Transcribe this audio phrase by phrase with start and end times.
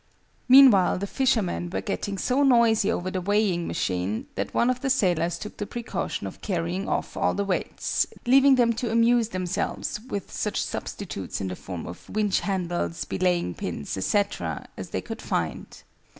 [0.49, 4.89] Meanwhile the fishermen were getting so noisy over the weighing machine that one of the
[4.89, 9.99] sailors took the precaution of carrying off all the weights, leaving them to amuse themselves
[10.09, 14.23] with such substitutes in the form of winch handles, belaying pins, &c.,
[14.75, 15.83] as they could find.